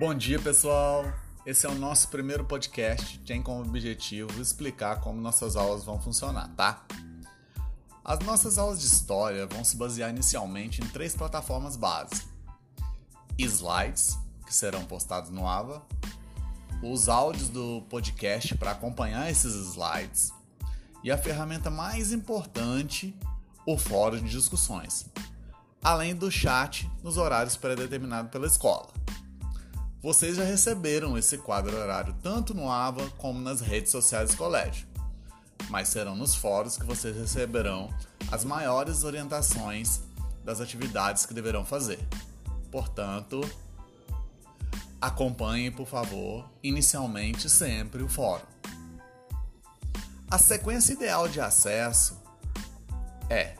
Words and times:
Bom 0.00 0.14
dia, 0.14 0.40
pessoal! 0.40 1.12
Esse 1.44 1.66
é 1.66 1.68
o 1.68 1.74
nosso 1.74 2.08
primeiro 2.08 2.42
podcast, 2.42 3.18
tem 3.18 3.42
como 3.42 3.60
objetivo 3.60 4.40
explicar 4.40 4.98
como 4.98 5.20
nossas 5.20 5.56
aulas 5.56 5.84
vão 5.84 6.00
funcionar, 6.00 6.48
tá? 6.56 6.86
As 8.02 8.18
nossas 8.20 8.56
aulas 8.56 8.80
de 8.80 8.86
história 8.86 9.46
vão 9.46 9.62
se 9.62 9.76
basear 9.76 10.08
inicialmente 10.08 10.82
em 10.82 10.86
três 10.86 11.14
plataformas 11.14 11.76
básicas: 11.76 12.26
slides, 13.38 14.18
que 14.46 14.54
serão 14.54 14.86
postados 14.86 15.28
no 15.28 15.46
AVA, 15.46 15.82
os 16.82 17.10
áudios 17.10 17.50
do 17.50 17.82
podcast 17.90 18.56
para 18.56 18.70
acompanhar 18.70 19.30
esses 19.30 19.54
slides 19.54 20.32
e 21.04 21.10
a 21.10 21.18
ferramenta 21.18 21.68
mais 21.68 22.10
importante, 22.10 23.14
o 23.66 23.76
fórum 23.76 24.16
de 24.16 24.30
discussões, 24.30 25.04
além 25.82 26.14
do 26.16 26.30
chat 26.30 26.90
nos 27.02 27.18
horários 27.18 27.54
pré-determinados 27.54 28.30
pela 28.30 28.46
escola. 28.46 28.99
Vocês 30.02 30.36
já 30.36 30.44
receberam 30.44 31.18
esse 31.18 31.36
quadro 31.36 31.76
horário 31.76 32.16
tanto 32.22 32.54
no 32.54 32.70
AVA 32.70 33.10
como 33.18 33.38
nas 33.38 33.60
redes 33.60 33.92
sociais 33.92 34.30
do 34.30 34.36
colégio, 34.38 34.88
mas 35.68 35.88
serão 35.88 36.16
nos 36.16 36.34
fóruns 36.34 36.78
que 36.78 36.86
vocês 36.86 37.14
receberão 37.14 37.92
as 38.32 38.42
maiores 38.42 39.04
orientações 39.04 40.00
das 40.42 40.58
atividades 40.58 41.26
que 41.26 41.34
deverão 41.34 41.66
fazer. 41.66 41.98
Portanto, 42.70 43.42
acompanhem, 44.98 45.70
por 45.70 45.86
favor, 45.86 46.48
inicialmente 46.62 47.50
sempre 47.50 48.02
o 48.02 48.08
fórum. 48.08 48.46
A 50.30 50.38
sequência 50.38 50.94
ideal 50.94 51.28
de 51.28 51.42
acesso 51.42 52.18
é 53.28 53.54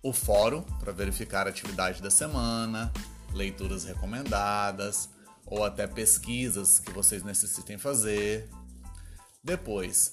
o 0.00 0.12
fórum 0.12 0.62
para 0.62 0.92
verificar 0.92 1.48
a 1.48 1.50
atividade 1.50 2.00
da 2.00 2.10
semana, 2.10 2.92
leituras 3.32 3.84
recomendadas 3.84 5.17
ou 5.50 5.64
até 5.64 5.86
pesquisas 5.86 6.78
que 6.78 6.92
vocês 6.92 7.22
necessitem 7.22 7.78
fazer. 7.78 8.48
Depois, 9.42 10.12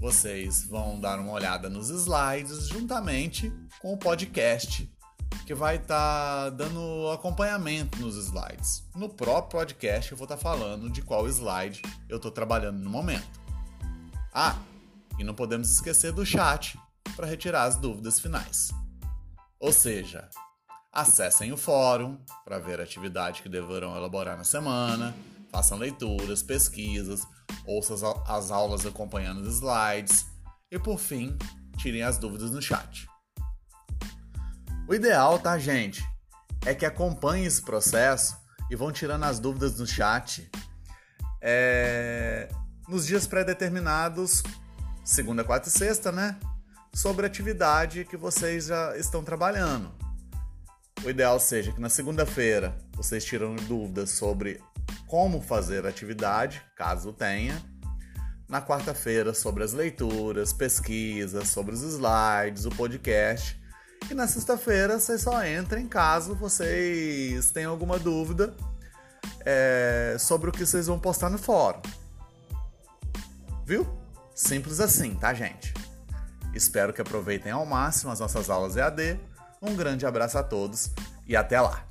vocês 0.00 0.64
vão 0.64 0.98
dar 0.98 1.18
uma 1.18 1.32
olhada 1.32 1.68
nos 1.68 1.90
slides 1.90 2.68
juntamente 2.68 3.52
com 3.80 3.92
o 3.92 3.98
podcast, 3.98 4.90
que 5.46 5.54
vai 5.54 5.76
estar 5.76 6.44
tá 6.44 6.50
dando 6.50 7.10
acompanhamento 7.10 7.98
nos 7.98 8.16
slides. 8.16 8.82
No 8.94 9.08
próprio 9.08 9.60
podcast 9.60 10.10
eu 10.10 10.16
vou 10.16 10.24
estar 10.24 10.36
tá 10.36 10.42
falando 10.42 10.88
de 10.88 11.02
qual 11.02 11.28
slide 11.28 11.82
eu 12.08 12.16
estou 12.16 12.30
trabalhando 12.30 12.78
no 12.78 12.88
momento. 12.88 13.40
Ah, 14.32 14.56
e 15.18 15.24
não 15.24 15.34
podemos 15.34 15.70
esquecer 15.70 16.12
do 16.12 16.24
chat 16.24 16.78
para 17.14 17.26
retirar 17.26 17.64
as 17.64 17.76
dúvidas 17.76 18.18
finais. 18.18 18.70
Ou 19.58 19.72
seja, 19.72 20.30
Acessem 20.92 21.52
o 21.52 21.56
fórum 21.56 22.18
para 22.44 22.58
ver 22.58 22.80
a 22.80 22.82
atividade 22.82 23.42
que 23.42 23.48
deverão 23.48 23.96
elaborar 23.96 24.36
na 24.36 24.42
semana, 24.42 25.14
façam 25.52 25.78
leituras, 25.78 26.42
pesquisas, 26.42 27.24
ouçam 27.64 27.96
as 28.26 28.50
aulas 28.50 28.84
acompanhando 28.84 29.40
os 29.40 29.54
slides 29.54 30.26
e, 30.68 30.80
por 30.80 30.98
fim, 30.98 31.38
tirem 31.78 32.02
as 32.02 32.18
dúvidas 32.18 32.50
no 32.50 32.60
chat. 32.60 33.08
O 34.88 34.92
ideal, 34.92 35.38
tá, 35.38 35.56
gente, 35.60 36.04
é 36.66 36.74
que 36.74 36.84
acompanhem 36.84 37.44
esse 37.44 37.62
processo 37.62 38.36
e 38.68 38.74
vão 38.74 38.90
tirando 38.90 39.22
as 39.22 39.38
dúvidas 39.38 39.78
no 39.78 39.86
chat 39.86 40.50
é, 41.40 42.48
nos 42.88 43.06
dias 43.06 43.28
pré-determinados, 43.28 44.42
segunda, 45.04 45.44
quarta 45.44 45.68
e 45.68 45.70
sexta, 45.70 46.10
né? 46.10 46.36
Sobre 46.92 47.26
a 47.26 47.28
atividade 47.28 48.04
que 48.04 48.16
vocês 48.16 48.66
já 48.66 48.96
estão 48.96 49.22
trabalhando 49.22 50.09
o 51.04 51.08
ideal 51.08 51.40
seja 51.40 51.72
que 51.72 51.80
na 51.80 51.88
segunda-feira 51.88 52.76
vocês 52.94 53.24
tiram 53.24 53.56
dúvidas 53.56 54.10
sobre 54.10 54.60
como 55.06 55.40
fazer 55.40 55.86
a 55.86 55.88
atividade, 55.88 56.62
caso 56.76 57.12
tenha. 57.12 57.60
Na 58.48 58.60
quarta-feira, 58.60 59.32
sobre 59.32 59.62
as 59.62 59.72
leituras, 59.72 60.52
pesquisas, 60.52 61.48
sobre 61.48 61.72
os 61.72 61.82
slides, 61.82 62.64
o 62.64 62.70
podcast. 62.70 63.58
E 64.10 64.14
na 64.14 64.26
sexta-feira, 64.26 64.98
vocês 64.98 65.22
só 65.22 65.46
entrem 65.46 65.86
caso 65.86 66.34
vocês 66.34 67.50
tenham 67.52 67.70
alguma 67.70 67.98
dúvida 67.98 68.54
é, 69.44 70.16
sobre 70.18 70.50
o 70.50 70.52
que 70.52 70.66
vocês 70.66 70.86
vão 70.86 70.98
postar 70.98 71.30
no 71.30 71.38
fórum. 71.38 71.80
Viu? 73.64 73.86
Simples 74.34 74.80
assim, 74.80 75.14
tá, 75.14 75.32
gente? 75.32 75.72
Espero 76.52 76.92
que 76.92 77.00
aproveitem 77.00 77.52
ao 77.52 77.64
máximo 77.64 78.10
as 78.10 78.18
nossas 78.18 78.50
aulas 78.50 78.76
EAD 78.76 79.18
um 79.62 79.74
grande 79.74 80.06
abraço 80.06 80.38
a 80.38 80.42
todos 80.42 80.90
e 81.26 81.36
até 81.36 81.60
lá! 81.60 81.89